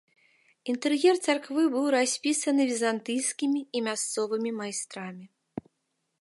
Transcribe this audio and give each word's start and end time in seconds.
Інтэр'ер 0.71 1.19
царквы 1.27 1.65
быў 1.75 1.85
распісаны 1.95 2.63
візантыйскімі 2.71 3.61
і 3.79 3.83
мясцовымі 3.89 4.51
майстрамі. 4.63 5.25